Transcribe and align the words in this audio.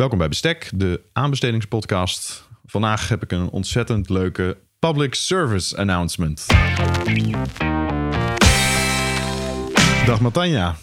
Welkom 0.00 0.18
bij 0.18 0.28
Bestek, 0.28 0.70
de 0.74 1.00
aanbestedingspodcast. 1.12 2.48
Vandaag 2.66 3.08
heb 3.08 3.22
ik 3.22 3.32
een 3.32 3.48
ontzettend 3.48 4.08
leuke 4.08 4.56
public 4.78 5.14
service 5.14 5.76
announcement. 5.76 6.46
Dag 10.06 10.20
Matanja. 10.20 10.76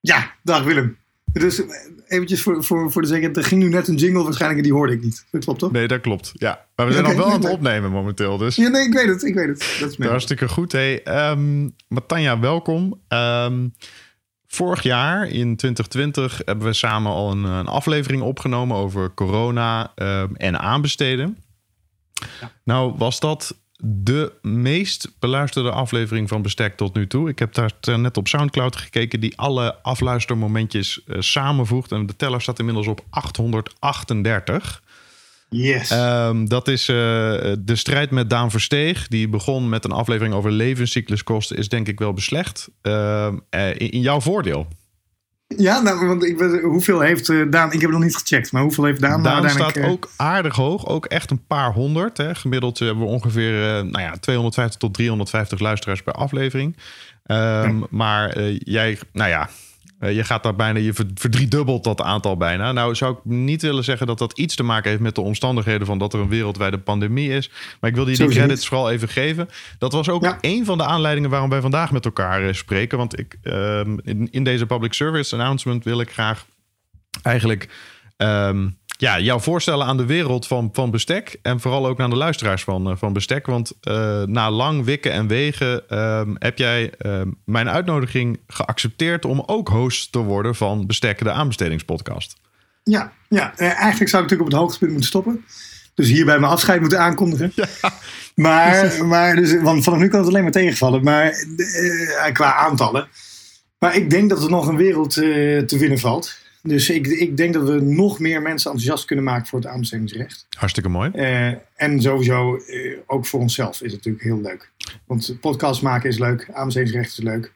Ja, 0.00 0.34
dag 0.42 0.62
Willem. 0.62 0.96
Dus 1.32 1.62
eventjes 2.06 2.42
voor, 2.42 2.64
voor, 2.64 2.92
voor 2.92 3.02
de 3.02 3.08
zekerheid, 3.08 3.36
er 3.36 3.44
ging 3.44 3.62
nu 3.62 3.68
net 3.68 3.88
een 3.88 3.94
jingle 3.94 4.22
waarschijnlijk 4.22 4.60
en 4.60 4.66
die 4.66 4.76
hoorde 4.76 4.92
ik 4.92 5.02
niet. 5.02 5.26
Dat 5.30 5.44
klopt 5.44 5.58
toch? 5.58 5.72
Nee, 5.72 5.88
dat 5.88 6.00
klopt. 6.00 6.32
Ja, 6.34 6.66
maar 6.76 6.86
we 6.86 6.92
zijn 6.92 7.04
Oké, 7.04 7.14
nog 7.14 7.24
wel 7.24 7.34
aan 7.34 7.42
het 7.42 7.52
opnemen 7.52 7.90
momenteel, 7.90 8.36
dus 8.36 8.56
Ja, 8.56 8.68
nee, 8.68 8.86
ik 8.86 8.92
weet 8.92 9.08
het, 9.08 9.22
ik 9.22 9.34
weet 9.34 9.48
het. 9.48 9.76
Dat 9.80 9.90
is 9.98 10.06
hartstikke 10.06 10.48
goed. 10.48 10.72
Hey, 10.72 11.02
ehm, 11.02 11.68
Matanja, 11.88 12.38
welkom. 12.38 13.00
Ehm, 13.08 13.66
vorig 14.52 14.82
jaar 14.82 15.26
in 15.26 15.56
2020 15.56 16.42
hebben 16.44 16.66
we 16.66 16.72
samen 16.72 17.12
al 17.12 17.30
een, 17.30 17.44
een 17.44 17.66
aflevering 17.66 18.22
opgenomen 18.22 18.76
over 18.76 19.14
corona 19.14 19.92
ehm, 19.94 20.34
en 20.34 20.60
aanbesteden. 20.60 21.38
Nou, 22.64 22.94
was 22.96 23.20
dat 23.20 23.58
de 23.82 24.32
meest 24.42 25.12
beluisterde 25.18 25.70
aflevering 25.70 26.28
van 26.28 26.42
Bestek 26.42 26.76
tot 26.76 26.94
nu 26.94 27.06
toe. 27.06 27.28
Ik 27.28 27.38
heb 27.38 27.54
daar 27.54 27.72
net 27.98 28.16
op 28.16 28.28
Soundcloud 28.28 28.76
gekeken, 28.76 29.20
die 29.20 29.38
alle 29.38 29.82
afluistermomentjes 29.82 31.04
eh, 31.04 31.20
samenvoegt. 31.20 31.92
En 31.92 32.06
de 32.06 32.16
teller 32.16 32.40
staat 32.40 32.58
inmiddels 32.58 32.86
op 32.86 33.04
838. 33.10 34.82
Yes. 35.50 35.90
Ehm, 35.90 36.44
dat 36.44 36.68
is 36.68 36.88
eh, 36.88 36.96
de 37.58 37.76
strijd 37.76 38.10
met 38.10 38.30
Daan 38.30 38.50
Versteeg. 38.50 39.08
Die 39.08 39.28
begon 39.28 39.68
met 39.68 39.84
een 39.84 39.92
aflevering 39.92 40.34
over 40.34 40.50
levenscycluskosten. 40.50 41.56
Is 41.56 41.68
denk 41.68 41.88
ik 41.88 41.98
wel 41.98 42.12
beslecht. 42.12 42.68
Ehm, 42.82 43.36
eh, 43.50 43.68
in, 43.70 43.90
in 43.90 44.00
jouw 44.00 44.20
voordeel. 44.20 44.66
ja, 45.46 45.80
nou, 45.80 46.06
want 46.06 46.24
ik 46.24 46.38
weet, 46.38 46.60
hoeveel 46.62 47.00
heeft 47.00 47.28
eh, 47.28 47.42
Daan, 47.50 47.66
ik 47.66 47.80
heb 47.80 47.90
het 47.90 47.90
nog 47.90 48.02
niet 48.02 48.16
gecheckt, 48.16 48.52
maar 48.52 48.62
hoeveel 48.62 48.84
heeft 48.84 49.00
Daan, 49.00 49.22
Daan 49.22 49.32
uiteindelijk... 49.32 49.76
staat 49.76 49.90
ook 49.90 50.10
aardig 50.16 50.56
hoog. 50.56 50.86
Ook 50.86 51.06
echt 51.06 51.30
een 51.30 51.46
paar 51.46 51.72
honderd. 51.72 52.16
Hè. 52.16 52.34
Gemiddeld 52.34 52.78
hebben 52.78 53.04
we 53.04 53.10
ongeveer 53.10 53.52
nou 53.84 54.00
ja, 54.00 54.12
250 54.20 54.80
tot 54.80 54.94
350 54.94 55.58
luisteraars 55.58 56.02
per 56.02 56.12
aflevering. 56.12 56.76
Ehm, 57.24 57.80
Maar 57.90 58.42
jij, 58.52 58.98
nou 59.12 59.30
ja, 59.30 59.48
eh, 60.00 60.14
je 60.14 60.24
gaat 60.24 60.42
daar 60.42 60.56
bijna, 60.56 60.78
je 60.78 60.92
ver- 60.92 61.06
verdriedubbelt 61.14 61.84
dat 61.84 62.00
aantal 62.00 62.36
bijna. 62.36 62.72
Nou 62.72 62.94
zou 62.94 63.12
ik 63.12 63.18
niet 63.24 63.62
willen 63.62 63.84
zeggen 63.84 64.06
dat 64.06 64.18
dat 64.18 64.38
iets 64.38 64.54
te 64.54 64.62
maken 64.62 64.90
heeft 64.90 65.02
met 65.02 65.14
de 65.14 65.20
omstandigheden 65.20 65.86
van 65.86 65.98
dat 65.98 66.12
er 66.12 66.20
een 66.20 66.28
wereldwijde 66.28 66.78
pandemie 66.78 67.30
is. 67.30 67.50
Maar 67.80 67.90
ik 67.90 67.96
wilde 67.96 68.10
je 68.10 68.16
die 68.16 68.28
credits 68.28 68.66
vooral 68.68 68.90
even 68.90 69.08
geven. 69.08 69.48
Dat 69.78 69.92
was 69.92 70.08
ook 70.08 70.22
Ja. 70.22 70.38
een 70.40 70.64
van 70.64 70.78
de 70.78 70.84
aanleidingen 70.84 71.30
waarom 71.30 71.50
wij 71.50 71.60
vandaag 71.60 71.92
met 71.92 72.04
elkaar 72.04 72.46
eh, 72.46 72.52
spreken. 72.52 72.98
Want 72.98 73.18
ik, 73.18 73.36
ehm, 73.42 73.98
in, 74.02 74.28
in 74.30 74.44
deze 74.44 74.66
public 74.66 74.92
service 74.92 75.34
announcement 75.36 75.84
wil 75.84 76.00
ik 76.00 76.10
graag 76.10 76.46
eigenlijk 77.22 77.68
ehm, 78.16 78.68
ja, 79.00 79.20
jou 79.20 79.40
voorstellen 79.40 79.86
aan 79.86 79.96
de 79.96 80.06
wereld 80.06 80.46
van, 80.46 80.68
van 80.72 80.90
bestek. 80.90 81.38
En 81.42 81.60
vooral 81.60 81.86
ook 81.86 82.00
aan 82.00 82.10
de 82.10 82.16
luisteraars 82.16 82.64
van, 82.64 82.90
eh, 82.90 82.96
van 82.96 83.12
bestek. 83.12 83.46
Want 83.46 83.72
eh, 83.80 84.22
na 84.22 84.50
lang 84.50 84.84
wikken 84.84 85.12
en 85.12 85.26
wegen 85.26 85.88
ehm, 85.88 86.34
heb 86.38 86.58
jij 86.58 86.92
ehm, 86.98 87.30
mijn 87.44 87.68
uitnodiging 87.68 88.40
geaccepteerd 88.46 89.24
om 89.24 89.42
ook 89.46 89.68
host 89.68 90.12
te 90.12 90.18
worden 90.18 90.54
van 90.54 90.86
Bestek, 90.86 91.18
de 91.18 91.30
aanbestedingspodcast. 91.30 92.36
Ja, 92.82 93.12
ja 93.28 93.52
eh, 93.56 93.66
eigenlijk 93.66 94.10
zou 94.10 94.22
ik 94.22 94.30
natuurlijk 94.30 94.40
op 94.40 94.46
het 94.46 94.60
hoogtepunt 94.60 94.90
moeten 94.90 95.08
stoppen. 95.08 95.44
Dus 95.94 96.08
hierbij 96.08 96.38
mijn 96.38 96.52
afscheid 96.52 96.80
moeten 96.80 97.00
aankondigen. 97.00 97.52
Maar, 98.34 99.06
maar 99.06 99.36
dus, 99.36 99.60
want 99.60 99.84
vanaf 99.84 99.98
nu 99.98 100.08
kan 100.08 100.18
het 100.18 100.28
alleen 100.28 100.42
maar 100.42 100.52
tegenvallen. 100.52 101.02
Maar 101.02 101.34
qua 102.32 102.54
aantallen. 102.54 103.08
Maar 103.78 103.96
ik 103.96 104.10
denk 104.10 104.30
dat 104.30 104.42
er 104.42 104.50
nog 104.50 104.66
een 104.66 104.76
wereld 104.76 105.12
te 105.12 105.76
winnen 105.78 105.98
valt. 105.98 106.38
Dus 106.62 106.90
ik, 106.90 107.06
ik 107.06 107.36
denk 107.36 107.54
dat 107.54 107.68
we 107.68 107.80
nog 107.80 108.18
meer 108.18 108.42
mensen 108.42 108.70
enthousiast 108.70 109.04
kunnen 109.06 109.24
maken 109.24 109.46
voor 109.46 109.58
het 109.58 109.68
aanbestedingsrecht. 109.68 110.46
Hartstikke 110.58 110.88
mooi. 110.88 111.10
Eh, 111.10 111.52
en 111.76 112.02
sowieso 112.02 112.56
eh, 112.56 112.98
ook 113.06 113.26
voor 113.26 113.40
onszelf 113.40 113.82
is 113.82 113.92
het 113.92 114.04
natuurlijk 114.04 114.24
heel 114.24 114.40
leuk. 114.40 114.70
Want 115.06 115.36
podcast 115.40 115.82
maken 115.82 116.08
is 116.08 116.18
leuk, 116.18 116.48
aanbestedingsrecht 116.52 117.08
is 117.08 117.18
leuk. 117.24 117.52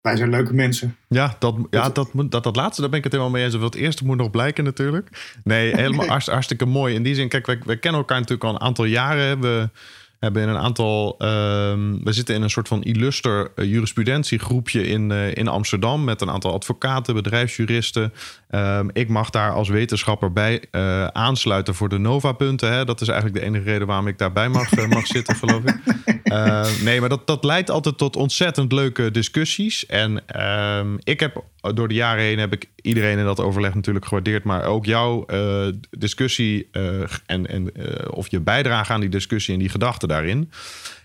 Wij 0.00 0.16
zijn 0.16 0.30
leuke 0.30 0.54
mensen. 0.54 0.96
Ja, 1.08 1.36
dat, 1.38 1.56
ja 1.70 1.88
dat, 1.88 2.10
dat, 2.28 2.44
dat 2.44 2.56
laatste, 2.56 2.80
daar 2.80 2.90
ben 2.90 2.98
ik 2.98 3.04
het 3.04 3.12
helemaal 3.12 3.34
mee 3.34 3.44
eens. 3.44 3.54
Het 3.54 3.74
eerste 3.74 4.04
moet 4.04 4.16
nog 4.16 4.30
blijken 4.30 4.64
natuurlijk. 4.64 5.36
Nee, 5.44 5.74
helemaal 5.76 6.06
hartst- 6.14 6.28
hartstikke 6.28 6.64
mooi. 6.64 6.94
In 6.94 7.02
die 7.02 7.14
zin, 7.14 7.28
kijk, 7.28 7.46
wij 7.46 7.78
kennen 7.78 8.00
elkaar 8.00 8.18
natuurlijk 8.18 8.48
al 8.48 8.54
een 8.54 8.60
aantal 8.60 8.84
jaren. 8.84 9.40
We 9.40 9.68
hebben 10.22 10.42
in 10.42 10.48
een 10.48 10.58
aantal... 10.58 11.14
ehm, 11.18 11.96
we 12.04 12.12
zitten 12.12 12.34
in 12.34 12.42
een 12.42 12.50
soort 12.50 12.68
van 12.68 12.82
illuster 12.82 13.50
eh, 13.54 13.64
jurisprudentiegroepje 13.64 14.86
in, 14.86 15.10
eh, 15.10 15.34
in 15.34 15.48
Amsterdam... 15.48 16.04
met 16.04 16.20
een 16.20 16.30
aantal 16.30 16.52
advocaten, 16.52 17.14
bedrijfsjuristen. 17.14 18.12
Ehm, 18.52 18.88
ik 18.92 19.08
mag 19.08 19.30
daar 19.30 19.52
als 19.52 19.68
wetenschapper 19.68 20.32
bij 20.32 20.64
eh, 20.70 21.06
aansluiten 21.06 21.74
voor 21.74 21.88
de 21.88 21.98
Nova-punten. 21.98 22.72
Hè. 22.72 22.84
Dat 22.84 23.00
is 23.00 23.08
eigenlijk 23.08 23.40
de 23.40 23.46
enige 23.46 23.64
reden 23.64 23.86
waarom 23.86 24.06
ik 24.06 24.18
daarbij 24.18 24.48
mag, 24.48 24.86
mag 24.88 25.06
zitten, 25.16 25.36
geloof 25.36 25.62
ik. 25.64 25.76
Eh, 26.24 26.66
nee, 26.82 27.00
maar 27.00 27.08
dat, 27.08 27.26
dat 27.26 27.44
leidt 27.44 27.70
altijd 27.70 27.98
tot 27.98 28.16
ontzettend 28.16 28.72
leuke 28.72 29.10
discussies. 29.10 29.86
En 29.86 30.26
ehm, 30.26 30.96
ik 30.98 31.20
heb 31.20 31.44
door 31.74 31.88
de 31.88 31.94
jaren 31.94 32.24
heen 32.24 32.38
heb 32.38 32.52
ik 32.52 32.68
iedereen 32.76 33.18
in 33.18 33.24
dat 33.24 33.40
overleg 33.40 33.74
natuurlijk 33.74 34.06
gewaardeerd. 34.06 34.44
Maar 34.44 34.64
ook 34.64 34.84
jouw 34.84 35.26
discussie 35.90 36.68
en, 37.26 37.46
en 37.46 37.72
of 38.10 38.30
je 38.30 38.40
bijdrage 38.40 38.92
aan 38.92 39.00
die 39.00 39.08
discussie 39.08 39.54
en 39.54 39.60
die 39.60 39.68
gedachten 39.68 40.08
daarin. 40.12 40.50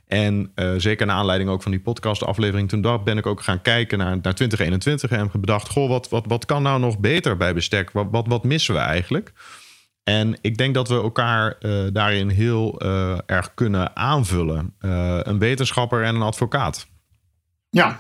En 0.07 0.51
eh, 0.56 0.73
zeker 0.78 1.06
naar 1.06 1.16
aanleiding 1.16 1.50
ook 1.50 1.62
van 1.62 1.72
die 1.72 1.79
podcastaflevering. 1.79 2.69
Toen 2.69 2.81
dacht, 2.81 3.03
ben 3.03 3.18
ik 3.18 3.25
ook 3.25 3.41
gaan 3.41 3.62
kijken 3.62 3.97
naar, 3.97 4.09
naar 4.22 4.35
2021 4.35 5.12
en 5.12 5.19
heb 5.19 5.41
bedacht: 5.41 5.69
goh, 5.69 5.90
wat, 5.90 6.09
wat, 6.09 6.25
wat 6.28 6.45
kan 6.45 6.63
nou 6.63 6.79
nog 6.79 7.00
beter 7.00 7.38
bij 7.38 7.53
bestek? 7.53 7.91
Wat, 7.91 8.07
wat, 8.12 8.28
wat 8.28 8.44
missen 8.44 8.73
we 8.73 8.79
eigenlijk? 8.79 9.34
En 10.03 10.38
ik 10.41 10.57
denk 10.57 10.73
dat 10.73 10.88
we 10.88 10.94
elkaar 10.94 11.56
eh, 11.59 11.72
daarin 11.94 12.29
heel 12.29 12.79
eh, 12.79 13.18
erg 13.25 13.53
kunnen 13.53 13.95
aanvullen. 13.95 14.73
Een 14.79 15.39
wetenschapper 15.39 16.03
en 16.03 16.16
een 16.16 16.22
advocaat. 16.22 16.88
Ja, 17.69 18.00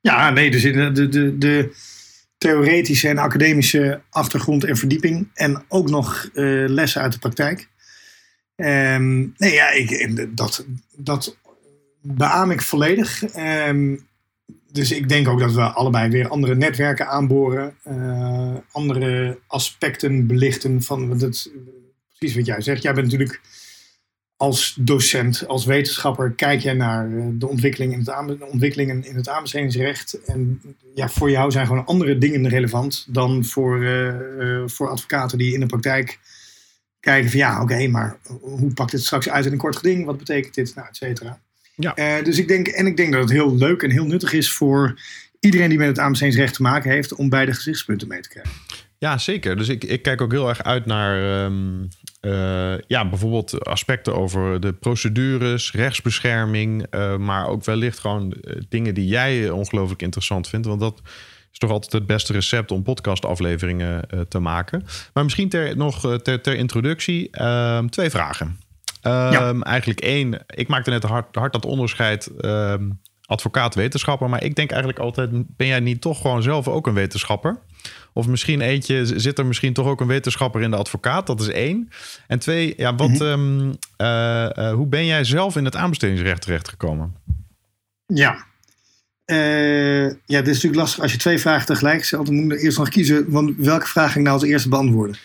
ja 0.00 0.30
nee, 0.30 0.50
dus 0.50 0.62
de, 0.62 0.92
de, 0.92 1.08
de, 1.08 1.38
de 1.38 1.76
theoretische 2.38 3.08
en 3.08 3.18
academische 3.18 4.00
achtergrond 4.10 4.64
en 4.64 4.76
verdieping. 4.76 5.30
En 5.34 5.64
ook 5.68 5.88
nog 5.88 6.28
lessen 6.66 7.02
uit 7.02 7.12
de 7.12 7.18
praktijk. 7.18 7.69
Ehm, 8.60 9.18
nee, 9.36 9.52
ja, 9.52 9.70
ik, 9.70 10.26
dat, 10.36 10.66
dat 10.96 11.36
beaam 12.02 12.50
ik 12.50 12.62
volledig. 12.62 13.24
Ehm, 13.24 13.96
dus 14.72 14.92
ik 14.92 15.08
denk 15.08 15.28
ook 15.28 15.40
dat 15.40 15.52
we 15.52 15.62
allebei 15.62 16.10
weer 16.10 16.28
andere 16.28 16.54
netwerken 16.54 17.08
aanboren. 17.08 17.74
eh, 17.82 18.54
andere 18.70 19.38
aspecten 19.46 20.26
belichten 20.26 20.82
van 20.82 21.08
precies 22.18 22.36
wat 22.36 22.46
jij 22.46 22.60
zegt. 22.60 22.82
Jij 22.82 22.94
bent 22.94 23.06
natuurlijk 23.06 23.40
als 24.36 24.76
docent, 24.80 25.46
als 25.46 25.64
wetenschapper, 25.64 26.32
kijk 26.32 26.60
jij 26.60 26.74
naar 26.74 27.16
eh, 27.16 27.24
de 27.32 27.48
ontwikkeling 27.48 27.92
in 27.92 27.98
het 27.98 28.42
ontwikkelingen 28.50 29.04
in 29.04 29.16
het 29.16 29.28
aanbestedingsrecht. 29.28 30.24
En 30.24 30.60
ja, 30.94 31.08
voor 31.08 31.30
jou 31.30 31.50
zijn 31.50 31.66
gewoon 31.66 31.86
andere 31.86 32.18
dingen 32.18 32.48
relevant 32.48 33.06
dan 33.08 33.44
voor, 33.44 33.84
eh, 33.84 34.62
voor 34.66 34.88
advocaten 34.88 35.38
die 35.38 35.54
in 35.54 35.60
de 35.60 35.66
praktijk 35.66 36.18
kijken 37.00 37.30
van 37.30 37.38
ja, 37.38 37.62
oké, 37.62 37.88
maar 37.88 38.16
hoe 38.40 38.72
pakt 38.72 38.90
dit 38.90 39.04
straks 39.04 39.28
uit 39.28 39.46
in 39.46 39.52
een 39.52 39.58
kort 39.58 39.76
geding? 39.76 40.04
Wat 40.04 40.18
betekent 40.18 40.54
dit? 40.54 40.74
Nou, 40.74 40.88
et 40.88 40.96
cetera. 40.96 41.40
Ja. 41.74 41.94
Eh, 41.94 42.24
dus 42.24 42.38
ik 42.38 42.48
denk, 42.48 42.66
en 42.66 42.86
ik 42.86 42.96
denk 42.96 43.12
dat 43.12 43.20
het 43.20 43.30
heel 43.30 43.56
leuk 43.56 43.82
en 43.82 43.90
heel 43.90 44.06
nuttig 44.06 44.32
is 44.32 44.52
voor 44.52 45.00
iedereen 45.40 45.68
die 45.68 45.78
met 45.78 45.88
het 45.88 45.98
aanbestedingsrecht 45.98 46.54
te 46.54 46.62
maken 46.62 46.90
heeft 46.90 47.14
om 47.14 47.28
beide 47.28 47.52
gezichtspunten 47.52 48.08
mee 48.08 48.20
te 48.20 48.28
krijgen. 48.28 48.52
Ja, 48.98 49.18
zeker. 49.18 49.56
Dus 49.56 49.68
ik, 49.68 49.84
ik 49.84 50.02
kijk 50.02 50.20
ook 50.20 50.32
heel 50.32 50.48
erg 50.48 50.62
uit 50.62 50.86
naar 50.86 51.44
ehm, 51.44 51.84
eh, 52.20 52.78
ja, 52.86 53.08
bijvoorbeeld 53.08 53.64
aspecten 53.64 54.14
over 54.14 54.60
de 54.60 54.72
procedures, 54.72 55.72
rechtsbescherming. 55.72 56.86
eh, 56.90 57.16
maar 57.16 57.46
ook 57.46 57.64
wellicht 57.64 57.98
gewoon 57.98 58.34
dingen 58.68 58.94
die 58.94 59.06
jij 59.06 59.50
ongelooflijk 59.50 60.02
interessant 60.02 60.48
vindt. 60.48 60.66
Want 60.66 60.80
dat 60.80 61.00
is 61.52 61.58
toch 61.58 61.70
altijd 61.70 61.92
het 61.92 62.06
beste 62.06 62.32
recept 62.32 62.70
om 62.70 62.82
podcastafleveringen 62.82 64.10
eh, 64.10 64.20
te 64.20 64.38
maken. 64.38 64.84
Maar 65.14 65.24
misschien 65.24 65.48
ter, 65.48 65.76
nog 65.76 66.04
eh, 66.04 66.14
ter, 66.14 66.40
ter 66.40 66.54
introductie 66.54 67.30
ehm, 67.30 67.86
twee 67.86 68.10
vragen. 68.10 68.58
Ehm, 69.02 69.62
Eigenlijk 69.62 70.00
één, 70.00 70.44
ik 70.46 70.68
maakte 70.68 70.90
net 70.90 71.02
hard, 71.02 71.34
hard 71.34 71.52
dat 71.52 71.64
onderscheid 71.64 72.26
ehm, 72.26 72.90
advocaat-wetenschapper. 73.30 74.28
Maar 74.28 74.42
ik 74.42 74.54
denk 74.54 74.70
eigenlijk 74.70 75.00
altijd, 75.00 75.30
ben 75.56 75.66
jij 75.66 75.80
niet 75.80 76.00
toch 76.00 76.20
gewoon 76.20 76.42
zelf 76.42 76.68
ook 76.68 76.86
een 76.86 76.94
wetenschapper? 76.94 77.58
Of 78.12 78.26
misschien 78.26 78.60
eentje, 78.60 79.18
zit 79.20 79.38
er 79.38 79.46
misschien 79.46 79.72
toch 79.72 79.86
ook 79.86 80.00
een 80.00 80.06
wetenschapper 80.06 80.62
in 80.62 80.70
de 80.70 80.76
advocaat? 80.76 81.26
Dat 81.26 81.40
is 81.40 81.48
één. 81.48 81.88
En 82.26 82.38
twee, 82.38 82.74
ja, 82.76 82.94
wat, 82.94 83.20
eh, 83.20 83.34
eh, 84.46 84.74
hoe 84.74 84.86
ben 84.86 85.06
jij 85.06 85.24
zelf 85.24 85.56
in 85.56 85.64
het 85.64 85.76
aanbestedingsrecht 85.76 86.42
terechtgekomen? 86.42 87.16
Ja. 88.06 88.48
Eh, 89.30 90.04
ja, 90.04 90.12
dit 90.38 90.46
is 90.46 90.54
natuurlijk 90.54 90.74
lastig 90.74 91.02
als 91.02 91.12
je 91.12 91.18
twee 91.18 91.38
vragen 91.38 91.66
tegelijk 91.66 92.04
stelt. 92.04 92.26
Dan 92.26 92.34
moet 92.34 92.52
je 92.52 92.58
eerst 92.58 92.78
nog 92.78 92.88
kiezen, 92.88 93.24
want 93.30 93.52
welke 93.56 93.86
vraag 93.86 94.16
ik 94.16 94.22
nou 94.22 94.34
als 94.34 94.44
eerste 94.48 94.68
beantwoorden? 94.68 95.16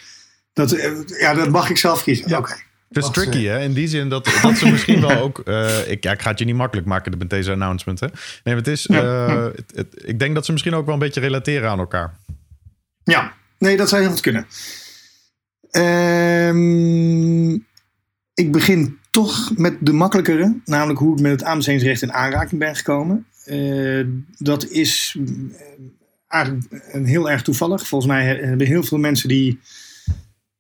Dat, 0.54 0.72
eh, 0.72 0.92
ja, 1.20 1.34
dat 1.34 1.50
mag 1.50 1.70
ik 1.70 1.78
zelf 1.78 2.04
kiezen. 2.04 2.30
Ja. 2.30 2.38
Oké. 2.38 2.56
Het 2.90 3.04
is 3.04 3.10
tricky, 3.10 3.46
hè? 3.46 3.60
In 3.64 3.74
die 3.74 3.88
zin 3.88 4.10
dat, 4.10 4.30
dat 4.42 4.58
ze 4.58 4.72
misschien 4.72 5.02
wel 5.02 5.20
ook... 5.20 5.40
eh, 5.40 5.90
ik, 5.92 6.04
ja, 6.04 6.12
ik 6.12 6.22
ga 6.22 6.30
het 6.30 6.40
je 6.40 6.46
niet 6.46 6.56
makkelijk 6.56 6.88
maken 6.88 7.18
met 7.18 7.30
deze 7.30 7.52
announcement, 7.52 8.00
hè? 8.00 8.08
Nee, 8.08 8.16
maar 8.44 8.56
het 8.56 8.68
is... 8.68 8.88
Eh, 8.88 9.44
het- 9.56 9.72
het- 9.76 10.02
ik 10.06 10.20
denk 10.20 10.36
dat 10.36 10.46
ze 10.46 10.52
misschien 10.52 10.74
ook 10.74 10.86
wel 10.86 10.94
een 10.94 11.00
beetje 11.00 11.20
relateren 11.20 11.70
aan 11.70 11.80
elkaar. 11.80 12.14
Ja, 13.04 13.34
nee, 13.60 13.78
dat 13.78 13.90
zou 13.90 14.02
heel 14.02 14.12
goed 14.12 14.20
kunnen. 14.22 14.46
Ehm, 15.72 17.54
ik 18.34 18.52
begin 18.52 18.98
toch 19.12 19.52
met 19.58 19.78
de 19.80 19.92
makkelijkere, 19.94 20.56
namelijk 20.66 21.00
hoe 21.00 21.16
ik 21.16 21.22
met 21.22 21.32
het 21.32 21.44
aanbestedingsrecht 21.44 22.02
in 22.02 22.14
aanraking 22.14 22.60
ben 22.60 22.76
gekomen. 22.76 23.26
Eh, 23.46 24.06
dat 24.38 24.70
is 24.70 25.18
eh, 25.20 25.34
eigenlijk 26.28 26.66
een 26.92 27.06
heel 27.06 27.30
erg 27.30 27.42
toevallig. 27.42 27.88
Volgens 27.88 28.12
mij 28.12 28.26
hebben 28.26 28.68
heel 28.68 28.84
veel 28.84 28.98
mensen 28.98 29.30
die 29.30 29.60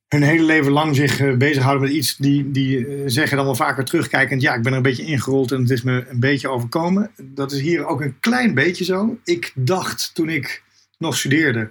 hun 0.08 0.24
hele 0.24 0.44
leven 0.44 0.72
lang 0.72 0.96
zich 0.96 1.20
uh, 1.20 1.38
bezighouden 1.38 1.88
met 1.88 1.98
iets, 1.98 2.18
die, 2.18 2.52
die 2.52 2.88
zeggen 3.06 3.38
dan 3.38 3.46
wel 3.46 3.56
vaker 3.56 3.86
terugkijkend, 3.86 4.42
ja, 4.42 4.54
ik 4.54 4.62
ben 4.62 4.72
er 4.72 4.78
een 4.78 4.84
beetje 4.84 5.06
ingerold 5.06 5.52
en 5.52 5.62
het 5.62 5.70
is 5.70 5.82
me 5.82 6.06
een 6.10 6.20
beetje 6.20 6.50
overkomen. 6.50 7.12
Dat 7.22 7.52
is 7.52 7.62
hier 7.62 7.86
ook 7.86 8.02
een 8.02 8.20
klein 8.20 8.54
beetje 8.54 8.84
zo. 8.84 9.18
Ik 9.24 9.52
dacht 9.56 10.12
toen 10.14 10.30
ik 10.30 10.64
nog 10.98 11.18
studeerde, 11.18 11.70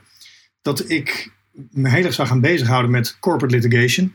dat 0.63 0.91
ik 0.91 1.33
me 1.71 1.89
heel 1.89 2.05
erg 2.05 2.15
zou 2.15 2.29
gaan 2.29 2.41
bezighouden 2.41 2.91
met 2.91 3.17
corporate 3.21 3.55
litigation 3.55 4.15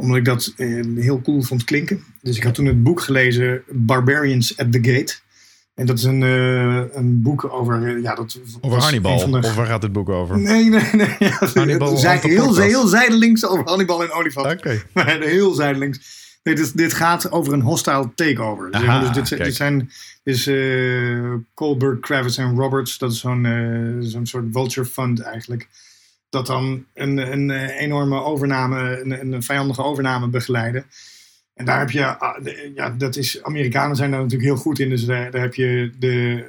omdat 0.00 0.16
ik 0.16 0.24
dat 0.24 0.54
heel 0.96 1.20
cool 1.20 1.42
vond 1.42 1.64
klinken. 1.64 2.04
Dus 2.22 2.36
ik 2.36 2.42
had 2.42 2.54
toen 2.54 2.66
het 2.66 2.82
boek 2.82 3.00
gelezen 3.00 3.62
Barbarians 3.68 4.56
at 4.56 4.72
the 4.72 4.78
Gate. 4.82 5.18
En 5.80 5.86
dat 5.86 5.98
is 5.98 6.04
een, 6.04 6.20
uh, 6.20 6.94
een 6.94 7.22
boek 7.22 7.52
over... 7.52 7.80
Uh, 7.80 8.02
ja, 8.02 8.14
dat 8.14 8.40
over 8.60 8.78
Hannibal? 8.78 9.30
De... 9.30 9.38
Of 9.38 9.54
waar 9.54 9.66
gaat 9.66 9.82
het 9.82 9.92
boek 9.92 10.08
over? 10.08 10.38
Nee, 10.38 10.64
nee, 10.64 10.90
nee. 10.92 11.16
Ja, 11.18 11.38
Hannibal 11.54 11.96
zij, 11.96 12.18
heel, 12.22 12.56
heel 12.56 12.86
zijdelings 12.86 13.46
over 13.46 13.64
Hannibal 13.64 14.02
en 14.02 14.10
olifant. 14.10 14.46
Oké. 14.46 14.82
Okay. 14.94 15.18
heel 15.28 15.52
zijdelings. 15.52 16.18
Nee, 16.42 16.54
dit, 16.54 16.76
dit, 16.76 16.94
gaat 16.94 17.30
over 17.30 17.52
een 17.52 17.60
hostile 17.60 18.10
takeover. 18.14 18.70
Dus 18.70 18.80
Aha, 18.80 19.00
dus 19.00 19.28
dit, 19.28 19.38
dit, 19.38 19.54
zijn 19.54 19.90
dus, 20.24 20.46
uh, 20.46 21.34
Colbert, 21.54 22.00
Kravitz 22.00 22.38
en 22.38 22.56
Roberts. 22.56 22.98
Dat 22.98 23.12
is 23.12 23.20
zo'n 23.20 23.96
zo'n 24.00 24.26
soort 24.26 24.44
vulture 24.52 24.86
fund 24.86 25.20
eigenlijk. 25.20 25.68
Dat 26.28 26.46
dan 26.46 26.84
een, 26.94 27.32
een 27.32 27.50
enorme 27.50 28.22
overname, 28.22 29.00
een, 29.00 29.32
een 29.32 29.42
vijandige 29.42 29.82
overname 29.82 30.28
begeleiden. 30.28 30.84
En 31.60 31.66
daar 31.66 31.78
heb 31.78 31.90
je, 31.90 32.18
ah, 32.18 32.46
ja, 32.74 32.90
dat 32.90 33.16
is, 33.16 33.42
Amerikanen 33.42 33.96
zijn 33.96 34.10
daar 34.10 34.20
natuurlijk 34.20 34.50
heel 34.50 34.60
goed 34.60 34.78
in. 34.78 34.88
Dus 34.88 35.04
daar, 35.04 35.32
heb 35.32 35.54
je 35.54 35.90
de, 35.98 36.44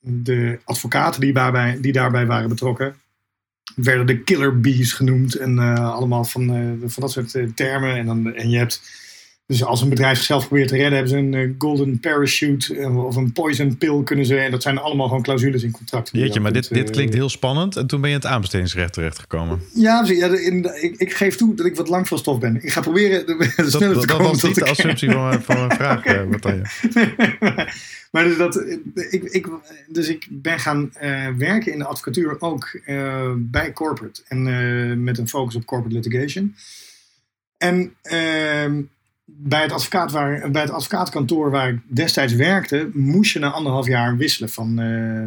de 0.00 0.58
advocaten 0.64 1.20
die, 1.20 1.32
daarbij, 1.32 1.78
die 1.80 1.92
daarbij 1.92 2.26
waren 2.26 2.48
betrokken. 2.48 2.94
Werden 3.76 4.06
de 4.06 4.22
killer 4.22 4.60
bees 4.60 4.92
genoemd 4.92 5.34
en 5.34 5.56
uh, 5.56 5.94
allemaal 5.94 6.24
van, 6.24 6.56
uh, 6.56 6.88
van 6.90 7.02
dat 7.02 7.10
soort 7.10 7.34
uh, 7.34 7.48
termen. 7.54 7.96
En, 7.96 8.06
dan, 8.06 8.34
en 8.34 8.50
je 8.50 8.58
hebt 8.58 8.82
dus 9.50 9.64
als 9.64 9.80
een 9.80 9.88
bedrijf 9.88 10.16
zichzelf 10.16 10.46
probeert 10.46 10.68
te 10.68 10.76
redden, 10.76 10.92
hebben 10.92 11.10
ze 11.10 11.16
een 11.16 11.32
uh, 11.32 11.54
golden 11.58 12.00
parachute 12.00 12.74
uh, 12.74 13.04
of 13.04 13.16
een 13.16 13.32
poison 13.32 13.76
pill 13.76 14.02
kunnen 14.02 14.26
ze. 14.26 14.36
En 14.36 14.50
dat 14.50 14.62
zijn 14.62 14.78
allemaal 14.78 15.06
gewoon 15.06 15.22
clausules 15.22 15.62
in 15.62 15.70
contracten. 15.70 16.18
Jeetje, 16.18 16.40
maar 16.40 16.52
dit, 16.52 16.68
dit 16.68 16.86
eh, 16.86 16.92
klinkt 16.92 17.14
heel 17.14 17.28
spannend. 17.28 17.76
En 17.76 17.86
toen 17.86 18.00
ben 18.00 18.10
je 18.10 18.16
in 18.16 18.22
het 18.22 18.30
aanbestedingsrecht 18.30 18.92
terechtgekomen. 18.92 19.60
Ja, 19.74 20.04
ja 20.06 20.26
in, 20.26 20.82
ik, 20.82 20.94
ik, 20.96 21.12
geef 21.12 21.36
toe 21.36 21.54
dat 21.54 21.66
ik 21.66 21.76
wat 21.76 21.88
lang 21.88 22.08
van 22.08 22.18
stof 22.18 22.38
ben. 22.38 22.62
Ik 22.62 22.72
ga 22.72 22.80
proberen 22.80 23.26
de, 23.26 23.36
de 23.56 23.62
dat, 23.62 23.70
sneller 23.70 24.00
te 24.00 24.06
dat, 24.06 24.16
komen. 24.16 24.32
Dat 24.32 24.40
was 24.40 24.42
niet 24.42 24.54
de 24.54 24.70
assumptie 24.70 25.10
van, 25.10 25.28
mijn, 25.28 25.42
van 25.42 25.56
mijn 25.56 25.78
vraag, 25.80 25.98
okay. 25.98 26.26
maar 28.12 28.24
dus, 28.24 28.36
dat, 28.36 28.64
ik, 29.10 29.22
ik, 29.22 29.48
dus 29.88 30.08
ik 30.08 30.26
ben 30.30 30.58
gaan 30.58 30.92
uh, 31.02 31.28
werken 31.36 31.72
in 31.72 31.78
de 31.78 31.86
advocatuur 31.86 32.40
ook 32.40 32.80
bij 33.36 33.72
corporate. 33.72 34.22
En 34.28 35.02
met 35.02 35.18
een 35.18 35.28
focus 35.28 35.54
op 35.54 35.64
corporate 35.64 35.96
litigation. 35.96 36.54
En 37.56 37.94
ehm, 38.02 38.80
bij 39.36 39.62
het, 39.62 39.72
advocaat 39.72 40.12
waar, 40.12 40.50
bij 40.50 40.62
het 40.62 40.70
advocaatkantoor 40.70 41.50
waar 41.50 41.68
ik 41.68 41.78
destijds 41.86 42.34
werkte, 42.34 42.90
moest 42.92 43.32
je 43.32 43.38
na 43.38 43.50
anderhalf 43.50 43.86
jaar 43.86 44.16
wisselen 44.16 44.50
van, 44.50 44.80
uh, 44.80 45.22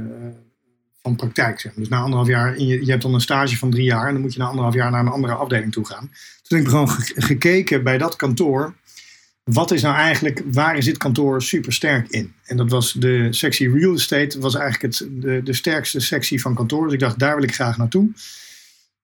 van 1.02 1.16
praktijk. 1.16 1.60
Zeg. 1.60 1.74
Dus 1.74 1.90
na 1.90 2.00
anderhalf 2.00 2.28
jaar, 2.28 2.60
je, 2.60 2.86
je 2.86 2.92
hebt 2.92 3.02
dan 3.02 3.14
een 3.14 3.22
stage 3.22 3.58
van 3.58 3.72
drie 3.72 3.86
jaar 3.86 4.08
en 4.08 4.14
dan 4.14 4.22
moet 4.22 4.34
je 4.34 4.40
na 4.40 4.46
anderhalf 4.46 4.76
jaar 4.76 4.92
naar 4.92 5.00
een 5.00 5.12
andere 5.12 5.34
afdeling 5.34 5.72
toe 5.72 5.86
gaan. 5.86 6.12
Toen 6.42 6.58
heb 6.58 6.68
ik 6.68 6.74
gewoon 6.74 6.90
gekeken 7.16 7.84
bij 7.84 7.98
dat 7.98 8.16
kantoor, 8.16 8.74
wat 9.44 9.72
is 9.72 9.82
nou 9.82 9.96
eigenlijk, 9.96 10.44
waar 10.52 10.78
is 10.78 10.86
dit 10.86 10.98
kantoor 10.98 11.42
super 11.42 11.74
sterk 11.74 12.10
in? 12.10 12.34
En 12.44 12.58
dat 12.58 12.70
was 12.70 12.94
de 12.94 13.28
sectie 13.30 13.72
real 13.72 13.94
estate, 13.94 14.40
was 14.40 14.56
eigenlijk 14.56 14.94
het, 14.94 15.08
de, 15.12 15.42
de 15.44 15.54
sterkste 15.54 16.00
sectie 16.00 16.42
van 16.42 16.56
kantoor. 16.56 16.84
Dus 16.84 16.94
ik 16.94 17.00
dacht, 17.00 17.20
daar 17.20 17.36
wil 17.36 17.44
ik 17.44 17.54
graag 17.54 17.78
naartoe. 17.78 18.10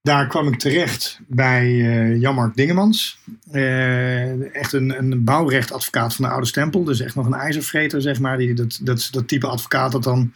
Daar 0.01 0.28
kwam 0.28 0.48
ik 0.48 0.60
terecht 0.60 1.19
bij 1.28 1.68
uh, 1.68 2.22
Jan-Mark 2.22 2.56
Dingemans. 2.56 3.19
Uh, 3.51 4.56
echt 4.56 4.74
een, 4.74 4.98
een 4.98 5.24
bouwrechtadvocaat 5.24 6.16
van 6.16 6.25
de 6.25 6.31
oude 6.31 6.48
stempel. 6.48 6.84
Dus 6.84 7.00
echt 7.00 7.16
nog 7.16 7.25
een 7.25 7.34
ijzervreter, 7.34 8.01
zeg 8.01 8.19
maar. 8.19 8.38
Die, 8.38 8.54
dat, 8.54 8.80
dat, 8.81 9.07
dat 9.12 9.28
type 9.28 9.48
advocaat 9.48 9.92
dat 9.92 10.04
dan 10.04 10.34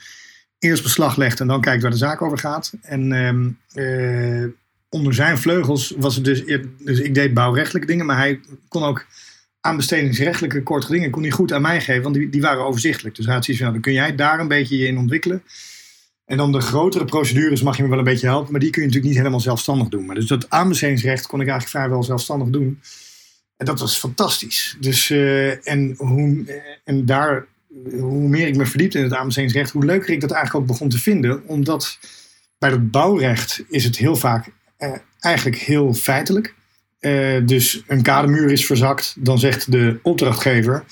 eerst 0.60 0.84
beslag 0.84 1.16
legt 1.16 1.40
en 1.40 1.48
dan 1.48 1.62
kijkt 1.62 1.82
waar 1.82 1.92
de 1.92 1.98
zaak 1.98 2.22
over 2.22 2.38
gaat. 2.38 2.74
En 2.82 3.58
uh, 3.74 4.46
onder 4.90 5.14
zijn 5.14 5.38
vleugels 5.38 5.94
was 5.98 6.16
het 6.16 6.26
dus... 6.26 6.44
Dus 6.80 7.00
ik 7.00 7.14
deed 7.14 7.34
bouwrechtelijke 7.34 7.88
dingen, 7.88 8.06
maar 8.06 8.18
hij 8.18 8.40
kon 8.68 8.84
ook 8.84 9.06
aanbestedingsrechtelijke 9.60 10.64
korte 10.64 10.92
dingen 10.92 11.10
kon 11.10 11.22
hij 11.22 11.32
goed 11.32 11.54
aan 11.54 11.62
mij 11.62 11.82
geven, 11.82 12.04
want 12.04 12.16
die, 12.16 12.30
die 12.30 12.42
waren 12.42 12.66
overzichtelijk. 12.66 13.16
Dus 13.16 13.26
hij 13.26 13.34
had 13.34 13.46
zoiets 13.46 13.64
van, 13.64 13.72
nou, 13.72 13.84
dan 13.84 13.94
kun 13.94 14.02
jij 14.02 14.16
daar 14.16 14.40
een 14.40 14.48
beetje 14.48 14.78
je 14.78 14.88
in 14.88 14.98
ontwikkelen. 14.98 15.44
En 16.26 16.38
dan 16.38 16.52
de 16.52 16.62
grotere 16.62 17.06
procedures 17.06 17.62
mag 17.62 17.78
je 17.78 17.84
me 17.84 17.90
wel 17.90 17.98
een 17.98 18.04
beetje 18.04 18.28
helpen, 18.28 18.52
maar 18.52 18.60
die 18.60 18.70
kun 18.70 18.82
je 18.82 18.88
natuurlijk 18.88 19.14
niet 19.14 19.24
helemaal 19.24 19.46
zelfstandig 19.46 19.88
doen. 19.88 20.06
Maar 20.06 20.16
dus 20.16 20.28
dat 20.28 20.50
aanbestedingsrecht 20.50 21.28
kon 21.28 21.42
ik 21.42 21.48
eigenlijk 21.48 21.78
vrijwel 21.78 22.04
zelfstandig 22.04 22.48
doen. 22.48 22.80
En 23.58 23.66
dat 23.66 23.80
was 23.80 23.98
fantastisch. 23.98 24.78
Dus, 24.80 25.10
uh, 25.10 25.68
en, 25.68 25.94
hoe, 25.98 26.44
eh, 26.48 26.56
en 26.84 27.06
daar, 27.06 27.46
hoe 28.00 28.28
meer 28.28 28.48
ik 28.48 28.56
me 28.56 28.66
verdiepte 28.66 28.98
in 28.98 29.04
het 29.04 29.14
aanbestedingsrecht, 29.14 29.72
hoe 29.72 29.86
leuker 29.86 30.10
ik 30.10 30.22
dat 30.22 30.32
eigenlijk 30.32 30.64
ook 30.64 30.72
begon 30.72 30.90
te 30.90 30.98
vinden. 30.98 31.48
Omdat 31.48 32.00
bij 32.58 32.70
het 32.70 32.92
bouwrecht 32.92 33.64
is 33.70 33.84
het 33.84 33.98
heel 33.98 34.16
vaak 34.16 34.48
uh, 34.80 34.96
eigenlijk 35.20 35.58
heel 35.58 35.94
feitelijk. 35.94 36.56
Dus 37.46 37.84
een 37.88 38.02
kademuur 38.02 38.52
is 38.52 38.66
verzakt, 38.66 39.16
dan 39.20 39.40
zegt 39.40 39.72
de 39.72 40.00
opdrachtgever 40.02 40.84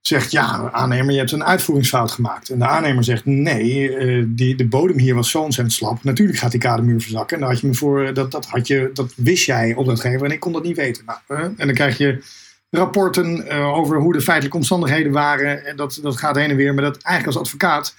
zegt 0.00 0.30
ja, 0.30 0.70
aannemer, 0.72 1.12
je 1.12 1.18
hebt 1.18 1.32
een 1.32 1.44
uitvoeringsfout 1.44 2.10
gemaakt. 2.10 2.48
En 2.48 2.58
de 2.58 2.66
aannemer 2.66 3.04
zegt 3.04 3.24
nee, 3.24 3.90
uh, 3.90 4.24
die, 4.28 4.54
de 4.54 4.66
bodem 4.66 4.98
hier 4.98 5.14
was 5.14 5.30
zo 5.30 5.42
ontzettend 5.42 5.76
slap. 5.76 6.04
Natuurlijk 6.04 6.38
gaat 6.38 6.50
die 6.50 6.60
kademuur 6.60 7.00
verzakken. 7.00 7.40
En 7.40 7.46
had 7.46 7.60
je 7.60 7.66
me 7.66 7.74
voor, 7.74 8.14
dat, 8.14 8.30
dat, 8.30 8.46
had 8.46 8.66
je, 8.66 8.90
dat 8.94 9.12
wist 9.16 9.46
jij 9.46 9.74
opdrachtgever 9.74 10.26
en 10.26 10.32
ik 10.32 10.40
kon 10.40 10.52
dat 10.52 10.62
niet 10.62 10.76
weten. 10.76 11.04
Nou, 11.06 11.54
en 11.56 11.66
dan 11.66 11.74
krijg 11.74 11.98
je 11.98 12.22
rapporten 12.70 13.46
uh, 13.46 13.74
over 13.74 13.98
hoe 13.98 14.12
de 14.12 14.20
feitelijke 14.20 14.56
omstandigheden 14.56 15.12
waren. 15.12 15.66
En 15.66 15.76
dat, 15.76 15.98
dat 16.02 16.16
gaat 16.16 16.36
heen 16.36 16.50
en 16.50 16.56
weer. 16.56 16.74
Maar 16.74 16.84
dat 16.84 17.02
eigenlijk 17.02 17.38
als 17.38 17.46
advocaat, 17.46 17.94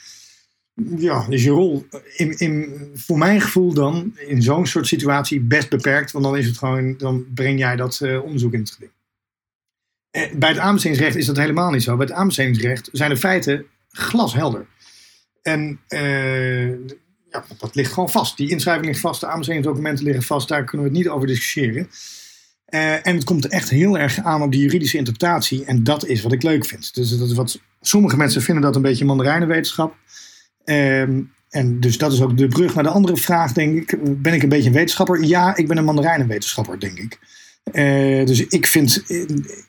ja, 0.97 1.25
is 1.29 1.43
je 1.43 1.49
rol 1.49 1.85
in, 2.15 2.37
in, 2.37 2.75
voor 2.93 3.17
mijn 3.17 3.41
gevoel 3.41 3.73
dan 3.73 4.13
in 4.27 4.41
zo'n 4.41 4.65
soort 4.65 4.87
situatie 4.87 5.39
best 5.39 5.69
beperkt. 5.69 6.11
Want 6.11 6.25
dan 6.25 6.37
is 6.37 6.45
het 6.45 6.57
gewoon, 6.57 6.97
dan 6.97 7.25
breng 7.33 7.59
jij 7.59 7.75
dat 7.75 8.01
onderzoek 8.23 8.53
in 8.53 8.59
het 8.59 8.71
geding. 8.71 8.91
Eh, 10.11 10.31
bij 10.33 10.49
het 10.49 10.57
aanbestedingsrecht 10.57 11.15
is 11.15 11.25
dat 11.25 11.37
helemaal 11.37 11.71
niet 11.71 11.83
zo. 11.83 11.95
Bij 11.95 12.05
het 12.05 12.15
aanbestedingsrecht 12.15 12.89
zijn 12.91 13.09
de 13.09 13.17
feiten 13.17 13.65
glashelder. 13.91 14.65
En 15.41 15.79
uh, 15.89 16.69
ja, 17.29 17.45
dat 17.57 17.75
ligt 17.75 17.93
gewoon 17.93 18.09
vast. 18.09 18.37
Die 18.37 18.49
inschrijving 18.49 18.87
ligt 18.87 18.99
vast, 18.99 19.21
de 19.21 19.27
aanbestedingsdocumenten 19.27 20.05
liggen 20.05 20.23
vast. 20.23 20.47
Daar 20.47 20.63
kunnen 20.63 20.87
we 20.87 20.93
het 20.93 21.01
niet 21.03 21.11
over 21.11 21.27
discussiëren. 21.27 21.89
Uh, 22.69 23.07
en 23.07 23.15
het 23.15 23.23
komt 23.23 23.47
echt 23.47 23.69
heel 23.69 23.97
erg 23.97 24.19
aan 24.19 24.41
op 24.41 24.51
die 24.51 24.61
juridische 24.61 24.97
interpretatie. 24.97 25.65
En 25.65 25.83
dat 25.83 26.05
is 26.05 26.21
wat 26.21 26.31
ik 26.31 26.43
leuk 26.43 26.65
vind. 26.65 26.93
Dus 26.95 27.17
dat 27.17 27.33
wat, 27.33 27.61
sommige 27.81 28.17
mensen 28.17 28.41
vinden 28.41 28.63
dat 28.63 28.75
een 28.75 28.81
beetje 28.81 29.05
mandarijnenwetenschap. 29.05 29.95
Uh, 30.65 31.01
en 31.49 31.79
dus 31.79 31.97
dat 31.97 32.13
is 32.13 32.21
ook 32.21 32.37
de 32.37 32.47
brug 32.47 32.73
naar 32.75 32.83
de 32.83 32.89
andere 32.89 33.17
vraag, 33.17 33.53
denk 33.53 33.77
ik. 33.77 34.21
Ben 34.21 34.33
ik 34.33 34.43
een 34.43 34.49
beetje 34.49 34.67
een 34.67 34.75
wetenschapper? 34.75 35.23
Ja, 35.23 35.55
ik 35.55 35.67
ben 35.67 35.77
een 35.77 35.85
mandarijnenwetenschapper, 35.85 36.79
denk 36.79 36.97
ik. 36.97 37.19
Uh, 37.73 38.25
dus 38.25 38.47
ik 38.47 38.65
vind, 38.65 39.03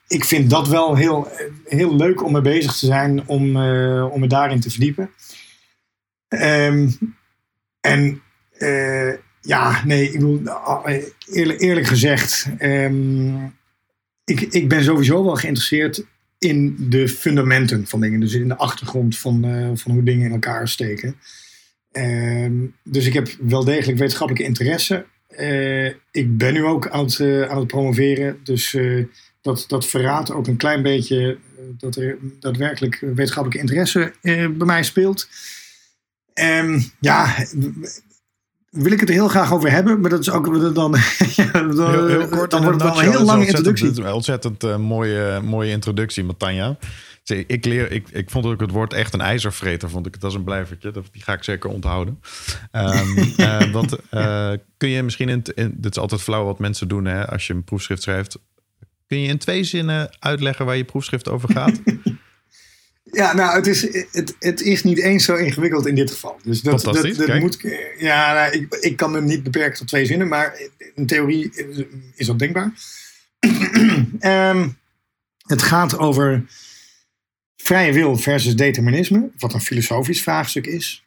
ik 0.06 0.24
vind 0.24 0.50
dat 0.50 0.68
wel 0.68 0.96
heel, 0.96 1.28
heel 1.64 1.96
leuk 1.96 2.24
om 2.24 2.32
mee 2.32 2.42
bezig 2.42 2.78
te 2.78 2.86
zijn, 2.86 3.26
om, 3.26 3.56
uh, 3.56 4.12
om 4.12 4.20
me 4.20 4.26
daarin 4.26 4.60
te 4.60 4.70
verdiepen. 4.70 5.10
Um, 6.28 6.96
en 7.80 8.22
uh, 8.58 9.12
ja, 9.40 9.84
nee, 9.84 10.04
ik 10.04 10.12
bedoel, 10.12 10.42
eerlijk, 11.32 11.60
eerlijk 11.60 11.86
gezegd, 11.86 12.48
um, 12.60 13.54
ik, 14.24 14.40
ik 14.40 14.68
ben 14.68 14.84
sowieso 14.84 15.24
wel 15.24 15.36
geïnteresseerd 15.36 16.04
in 16.38 16.76
de 16.78 17.08
fundamenten 17.08 17.86
van 17.86 18.00
dingen. 18.00 18.20
Dus 18.20 18.34
in 18.34 18.48
de 18.48 18.56
achtergrond 18.56 19.18
van, 19.18 19.42
van 19.74 19.92
hoe 19.92 20.02
dingen 20.02 20.26
in 20.26 20.32
elkaar 20.32 20.68
steken. 20.68 21.16
Um, 21.92 22.74
dus 22.84 23.06
ik 23.06 23.12
heb 23.12 23.28
wel 23.40 23.64
degelijk 23.64 23.98
wetenschappelijke 23.98 24.48
interesse. 24.48 25.06
Uh, 25.38 25.86
ik 26.10 26.36
ben 26.38 26.52
nu 26.52 26.64
ook 26.64 26.88
aan 26.88 27.04
het, 27.04 27.18
uh, 27.18 27.48
aan 27.48 27.58
het 27.58 27.66
promoveren. 27.66 28.40
Dus 28.44 28.72
uh, 28.72 29.06
dat, 29.40 29.64
dat 29.68 29.86
verraadt 29.86 30.32
ook 30.32 30.46
een 30.46 30.56
klein 30.56 30.82
beetje 30.82 31.38
dat 31.78 31.96
er 31.96 32.18
daadwerkelijk 32.40 33.00
wetenschappelijke 33.00 33.58
interesse 33.58 34.12
bij 34.22 34.66
mij 34.66 34.82
speelt. 34.82 35.28
Um, 36.40 36.90
ja, 37.00 37.34
wil 38.70 38.92
ik 38.92 39.00
het 39.00 39.08
er 39.08 39.14
heel 39.14 39.28
graag 39.28 39.52
over 39.52 39.70
hebben, 39.70 40.00
maar 40.00 40.10
dat 40.10 40.20
is 40.20 40.30
ook 40.30 40.74
dan, 40.74 40.96
ja, 41.36 41.50
dan, 41.52 41.90
heel, 41.90 42.06
heel 42.06 42.28
kort, 42.28 42.50
dan 42.50 42.62
wordt 42.62 42.82
het 42.82 42.90
wel 42.90 43.02
een 43.02 43.10
heel 43.10 43.24
lange 43.24 43.46
introductie. 43.46 43.88
Een 43.88 44.12
ontzettend 44.12 44.78
mooie, 44.78 45.40
mooie 45.44 45.70
introductie, 45.70 46.24
Matanja. 46.24 46.78
Ik, 47.24 47.64
leer, 47.64 47.92
ik, 47.92 48.08
ik 48.08 48.30
vond 48.30 48.46
ook 48.46 48.60
het 48.60 48.70
woord 48.70 48.92
echt 48.92 49.14
een 49.14 49.20
ijzervreter, 49.20 49.90
vond 49.90 50.06
ik 50.06 50.14
het 50.14 50.24
als 50.24 50.34
een 50.34 50.44
blijvertje. 50.44 50.90
Dat, 50.90 51.08
die 51.12 51.22
ga 51.22 51.32
ik 51.32 51.44
zeker 51.44 51.70
onthouden. 51.70 52.20
Um, 52.72 53.34
uh, 53.36 53.72
want 53.72 53.96
uh, 54.10 54.52
kun 54.76 54.88
je 54.88 55.02
misschien, 55.02 55.28
in, 55.28 55.42
in, 55.54 55.74
dit 55.76 55.90
is 55.90 56.02
altijd 56.02 56.22
flauw 56.22 56.44
wat 56.44 56.58
mensen 56.58 56.88
doen 56.88 57.04
hè, 57.04 57.26
als 57.26 57.46
je 57.46 57.52
een 57.52 57.64
proefschrift 57.64 58.02
schrijft. 58.02 58.38
Kun 59.06 59.20
je 59.20 59.28
in 59.28 59.38
twee 59.38 59.64
zinnen 59.64 60.16
uitleggen 60.18 60.66
waar 60.66 60.76
je 60.76 60.84
proefschrift 60.84 61.28
over 61.28 61.52
gaat? 61.52 61.80
Ja, 63.12 63.34
nou, 63.34 63.56
het 63.56 63.66
is, 63.66 63.82
het, 64.12 64.36
het 64.38 64.60
is 64.60 64.82
niet 64.82 64.98
eens 64.98 65.24
zo 65.24 65.34
ingewikkeld 65.34 65.86
in 65.86 65.94
dit 65.94 66.10
geval. 66.10 66.40
Dus 66.42 66.60
dat, 66.60 66.82
dat, 66.82 67.14
dat 67.16 67.38
moet. 67.38 67.58
Ja, 67.98 68.34
nou, 68.34 68.52
ik, 68.52 68.74
ik 68.74 68.96
kan 68.96 69.10
me 69.10 69.20
niet 69.20 69.42
beperken 69.42 69.78
tot 69.78 69.88
twee 69.88 70.06
zinnen, 70.06 70.28
maar 70.28 70.60
in 70.94 71.06
theorie 71.06 71.50
is 72.14 72.26
dat 72.26 72.38
denkbaar. 72.38 72.72
um, 74.50 74.78
het 75.54 75.62
gaat 75.62 75.98
over 75.98 76.44
vrije 77.62 77.92
wil 77.92 78.16
versus 78.16 78.56
determinisme, 78.56 79.30
wat 79.38 79.54
een 79.54 79.60
filosofisch 79.60 80.22
vraagstuk 80.22 80.66
is, 80.66 81.04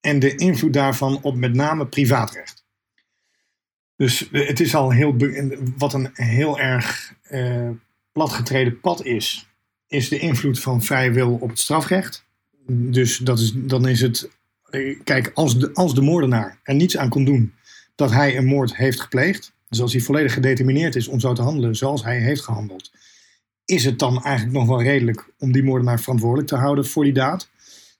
en 0.00 0.18
de 0.18 0.34
invloed 0.34 0.72
daarvan 0.72 1.22
op 1.22 1.36
met 1.36 1.54
name 1.54 1.86
privaatrecht. 1.86 2.64
Dus 3.96 4.28
het 4.32 4.60
is 4.60 4.74
al 4.74 4.90
heel. 4.90 5.16
Wat 5.76 5.92
een 5.94 6.10
heel 6.12 6.60
erg 6.60 7.14
uh, 7.30 7.70
platgetreden 8.12 8.80
pad 8.80 9.04
is 9.04 9.48
is 9.86 10.08
de 10.08 10.18
invloed 10.18 10.60
van 10.60 10.82
vrije 10.82 11.10
wil 11.10 11.34
op 11.40 11.48
het 11.48 11.58
strafrecht. 11.58 12.24
Dus 12.66 13.16
dat 13.16 13.38
is, 13.38 13.52
dan 13.54 13.88
is 13.88 14.00
het, 14.00 14.30
kijk, 15.04 15.30
als 15.34 15.58
de, 15.58 15.74
als 15.74 15.94
de 15.94 16.00
moordenaar 16.00 16.58
er 16.62 16.74
niets 16.74 16.96
aan 16.96 17.08
kon 17.08 17.24
doen 17.24 17.54
dat 17.94 18.10
hij 18.10 18.36
een 18.36 18.44
moord 18.44 18.76
heeft 18.76 19.00
gepleegd, 19.00 19.52
dus 19.68 19.80
als 19.80 19.92
hij 19.92 20.00
volledig 20.00 20.32
gedetermineerd 20.32 20.96
is 20.96 21.08
om 21.08 21.20
zo 21.20 21.32
te 21.32 21.42
handelen 21.42 21.76
zoals 21.76 22.04
hij 22.04 22.18
heeft 22.18 22.42
gehandeld, 22.42 22.92
is 23.64 23.84
het 23.84 23.98
dan 23.98 24.22
eigenlijk 24.22 24.56
nog 24.56 24.68
wel 24.68 24.82
redelijk 24.82 25.28
om 25.38 25.52
die 25.52 25.62
moordenaar 25.62 26.00
verantwoordelijk 26.00 26.48
te 26.48 26.56
houden 26.56 26.86
voor 26.86 27.04
die 27.04 27.12
daad. 27.12 27.50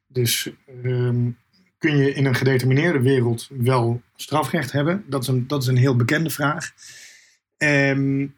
Dus 0.06 0.50
ehm, 0.83 1.30
kun 1.78 1.97
je 1.97 2.14
in 2.14 2.25
een 2.25 2.35
gedetermineerde 2.35 3.00
wereld 3.00 3.49
wel 3.50 4.02
strafrecht 4.16 4.73
hebben? 4.73 5.04
Dat 5.06 5.23
is 5.23 5.28
een, 5.28 5.47
dat 5.47 5.62
is 5.62 5.68
een 5.68 5.76
heel 5.76 5.97
bekende 5.97 6.30
vraag. 6.30 6.73
Um, 7.59 8.35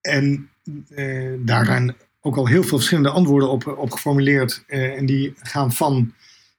en 0.00 0.50
uh, 0.88 1.34
daaraan 1.38 1.94
ook 2.20 2.36
al 2.36 2.46
heel 2.46 2.62
veel 2.62 2.76
verschillende 2.76 3.10
antwoorden 3.10 3.50
op, 3.50 3.66
op 3.66 3.90
geformuleerd. 3.90 4.64
Uh, 4.66 4.96
en 4.98 5.06
die 5.06 5.34
gaan 5.36 5.72
van 5.72 6.14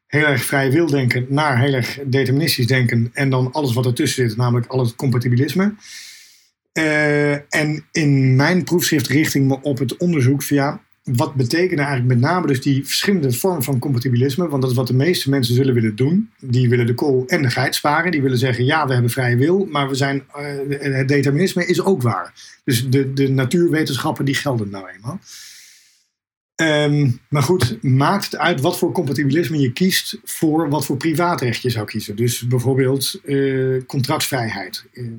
heel 0.08 0.25
erg 0.25 0.43
vrij 0.43 0.72
wil 0.72 0.88
denken 0.88 1.25
naar 1.29 1.60
heel 1.60 1.74
erg 1.74 2.00
deterministisch 2.05 2.67
denken. 2.67 3.10
En 3.13 3.29
dan 3.29 3.51
alles 3.51 3.74
wat 3.74 3.86
ertussen 3.86 4.29
zit, 4.29 4.38
namelijk 4.38 4.67
al 4.67 4.79
het 4.79 4.96
compatibilisme. 4.96 5.75
Uh, 6.74 7.56
en 7.56 7.86
in 7.92 8.36
mijn 8.36 8.63
proefschrift 8.63 9.08
richting 9.08 9.48
me 9.48 9.62
op 9.62 9.80
het 9.80 9.98
onderzoek 9.98 10.44
via 10.44 10.82
wat 11.03 11.36
betekenen 11.36 11.86
eigenlijk 11.86 12.20
met 12.20 12.30
name 12.30 12.48
dus 12.48 12.62
die 12.62 12.86
verschillende 12.86 13.32
vormen 13.32 13.63
van 13.63 13.80
compatibilisme? 13.80 14.48
Want 14.48 14.62
dat 14.62 14.72
is 14.72 14.77
wat 14.77 14.88
de 14.88 14.94
meeste 14.94 15.30
mensen 15.30 15.56
zullen 15.56 15.74
willen 15.74 15.96
doen. 15.96 16.30
Die 16.39 16.70
willen 16.70 16.86
de 16.86 16.94
kool 16.94 17.24
en 17.27 17.42
de 17.42 17.50
geit 17.50 17.75
sparen. 17.75 18.12
Die 18.12 18.22
willen 18.22 18.38
zeggen, 18.38 18.65
ja, 18.65 18.88
we 18.88 18.94
hebben 18.94 19.12
vrije 19.12 19.38
wil, 19.38 19.65
maar 19.65 19.89
we 19.89 19.96
zijn, 19.96 20.24
uh, 20.38 20.80
het 20.80 21.08
determinisme 21.08 21.65
is 21.65 21.82
ook 21.82 22.01
waar. 22.01 22.34
Dus 22.63 22.89
de, 22.89 23.13
de 23.13 23.30
natuurwetenschappen, 23.30 24.25
die 24.25 24.36
gelden 24.36 24.70
nou 24.70 24.89
eenmaal. 24.89 25.20
Um, 26.56 27.20
maar 27.30 27.44
goed, 27.44 27.84
maakt 27.84 28.25
het 28.25 28.38
uit 28.38 28.62
wat 28.62 28.77
voor 28.77 28.92
compatibilisme 28.92 29.60
je 29.60 29.74
kiest 29.74 30.20
voor 30.24 30.70
wat 30.70 30.86
voor 30.86 30.98
privaatrecht 30.98 31.62
je 31.62 31.70
zou 31.70 31.86
kiezen. 31.86 32.15
Dus 32.15 32.48
bijvoorbeeld 32.48 33.20
uh, 33.24 33.82
contractsvrijheid. 33.86 34.86
Uh, 34.94 35.12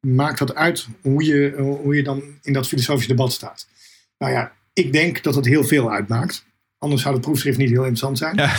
maakt 0.00 0.38
dat 0.38 0.54
uit 0.54 0.86
hoe 1.02 1.24
je, 1.24 1.54
hoe 1.82 1.96
je 1.96 2.02
dan 2.02 2.22
in 2.42 2.52
dat 2.52 2.68
filosofische 2.68 3.08
debat 3.08 3.32
staat? 3.32 3.66
Nou 4.18 4.32
ja, 4.32 4.52
ik 4.72 4.92
denk 4.92 5.22
dat 5.22 5.34
het 5.34 5.46
heel 5.46 5.64
veel 5.64 5.90
uitmaakt. 5.90 6.46
Anders 6.78 7.02
zou 7.02 7.14
het 7.14 7.24
proefschrift 7.24 7.58
niet 7.58 7.68
heel 7.68 7.84
interessant 7.84 8.18
zijn. 8.18 8.36
Ja. 8.36 8.54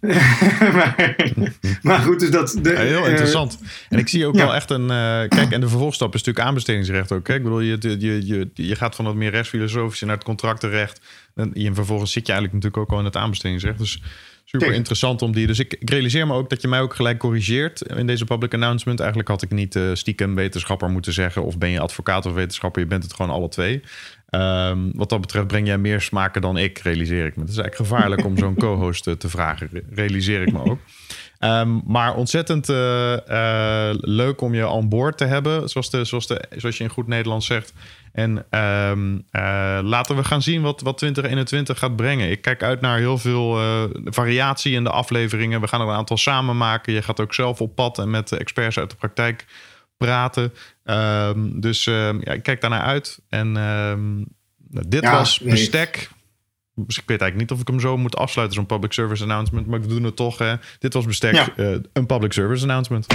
maar, 1.82 1.98
goed, 1.98 2.20
dus 2.20 2.30
dat... 2.30 2.58
De, 2.62 2.78
heel 2.78 3.04
eh, 3.04 3.10
interessant. 3.10 3.58
en 3.88 3.98
ik 3.98 4.08
zie 4.08 4.26
ook 4.26 4.34
wel 4.34 4.54
echt 4.54 4.70
een... 4.70 4.82
Uh, 4.82 4.88
kijk, 5.28 5.50
en 5.50 5.60
de 5.60 5.68
vervolgstap 5.68 6.14
is 6.14 6.22
natuurlijk 6.22 6.46
aanbestedingsrecht 6.46 7.12
ook. 7.12 7.24
Kijk, 7.24 7.38
ik 7.38 7.44
bedoel, 7.44 7.60
je, 7.60 7.78
je, 7.80 8.26
je, 8.26 8.50
je 8.54 8.76
gaat 8.76 8.94
van 8.94 9.06
het 9.06 9.14
meer 9.14 9.30
rechtsfilosofische 9.30 10.04
naar 10.04 10.14
het 10.14 10.24
contractenrecht. 10.24 11.00
En, 11.34 11.52
en 11.52 11.74
vervolgens 11.74 12.12
zit 12.12 12.26
je 12.26 12.32
eigenlijk 12.32 12.64
natuurlijk 12.64 12.90
ook 12.90 12.96
al 12.96 12.98
in 12.98 13.10
het 13.10 13.16
aanbestedingsrecht. 13.16 13.78
Dus 13.78 14.02
super 14.44 14.72
interessant 14.72 15.22
om 15.22 15.32
die. 15.32 15.46
Dus 15.46 15.58
ik, 15.58 15.72
ik, 15.72 15.90
realiseer 15.90 16.26
me 16.26 16.34
ook 16.34 16.50
dat 16.50 16.62
je 16.62 16.68
mij 16.68 16.80
ook 16.80 16.94
gelijk 16.94 17.18
corrigeert 17.18 17.82
in 17.82 18.06
deze 18.06 18.24
public 18.24 18.54
announcement. 18.54 19.00
Eigenlijk 19.00 19.28
had 19.28 19.42
ik 19.42 19.50
niet 19.50 19.74
uh, 19.74 19.90
stiekem 19.92 20.34
wetenschapper 20.34 20.90
moeten 20.90 21.12
zeggen. 21.12 21.44
Of 21.44 21.58
ben 21.58 21.70
je 21.70 21.80
advocaat 21.80 22.26
of 22.26 22.32
wetenschapper? 22.32 22.82
Je 22.82 22.88
bent 22.88 23.02
het 23.02 23.14
gewoon 23.14 23.30
alle 23.30 23.48
twee. 23.48 23.82
Um, 24.30 24.90
wat 24.94 25.08
dat 25.08 25.20
betreft 25.20 25.46
breng 25.46 25.66
jij 25.66 25.78
meer 25.78 26.00
smaken 26.00 26.40
dan 26.40 26.56
ik, 26.56 26.78
realiseer 26.78 27.26
ik 27.26 27.36
me. 27.36 27.42
Het 27.42 27.50
is 27.50 27.58
eigenlijk 27.58 27.90
gevaarlijk 27.90 28.24
om 28.24 28.38
zo'n 28.38 28.54
co-host 28.64 29.02
te 29.02 29.28
vragen, 29.28 29.70
realiseer 29.90 30.42
ik 30.42 30.52
me 30.52 30.64
ook. 30.64 30.78
Um, 31.44 31.82
maar 31.86 32.14
ontzettend 32.14 32.68
uh, 32.68 33.16
uh, 33.28 33.90
leuk 33.92 34.40
om 34.40 34.54
je 34.54 34.68
aan 34.68 34.88
boord 34.88 35.18
te 35.18 35.24
hebben, 35.24 35.68
zoals, 35.68 35.90
de, 35.90 36.04
zoals, 36.04 36.26
de, 36.26 36.44
zoals 36.56 36.76
je 36.76 36.84
in 36.84 36.90
goed 36.90 37.06
Nederlands 37.06 37.46
zegt. 37.46 37.72
En 38.12 38.46
um, 38.90 39.14
uh, 39.32 39.78
laten 39.82 40.16
we 40.16 40.24
gaan 40.24 40.42
zien 40.42 40.62
wat, 40.62 40.80
wat 40.80 40.98
2021 40.98 41.78
gaat 41.78 41.96
brengen. 41.96 42.30
Ik 42.30 42.42
kijk 42.42 42.62
uit 42.62 42.80
naar 42.80 42.98
heel 42.98 43.18
veel 43.18 43.58
variatie 44.04 44.74
in 44.74 44.84
de 44.84 44.90
afleveringen. 44.90 45.60
We 45.60 45.68
gaan 45.68 45.80
er 45.80 45.86
een 45.86 45.94
aantal 45.94 46.16
samen 46.16 46.56
maken. 46.56 46.92
Je 46.92 47.02
gaat 47.02 47.20
ook 47.20 47.34
zelf 47.34 47.60
op 47.60 47.74
pad 47.74 47.98
en 47.98 48.10
met 48.10 48.32
experts 48.32 48.78
uit 48.78 48.90
de 48.90 48.96
praktijk 48.96 49.46
praten. 49.96 50.52
Um, 50.84 51.60
dus 51.60 51.84
ja, 51.84 52.32
ik 52.32 52.42
kijk 52.42 52.60
daarnaar 52.60 52.82
uit. 52.82 53.20
En 53.28 53.52
dit 54.68 55.02
ja, 55.02 55.12
was 55.12 55.40
nee. 55.40 55.70
Dus 56.76 56.98
ik 56.98 57.04
weet 57.06 57.20
eigenlijk 57.20 57.36
niet 57.36 57.50
of 57.50 57.60
ik 57.60 57.68
hem 57.68 57.80
zo 57.80 57.96
moet 57.96 58.16
afsluiten, 58.16 58.56
zo'n 58.56 58.66
public 58.66 58.92
service 58.92 59.22
announcement. 59.22 59.66
Maar 59.66 59.80
we 59.80 59.86
doen 59.86 60.04
het 60.04 60.16
toch. 60.16 60.38
Hè. 60.38 60.54
Dit 60.78 60.94
was 60.94 61.06
bestek, 61.06 61.34
ja. 61.34 61.48
uh, 61.56 61.76
een 61.92 62.06
public 62.06 62.32
service 62.32 62.62
announcement. 62.62 63.06